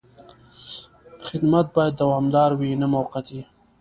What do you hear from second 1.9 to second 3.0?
دوامداره وي، نه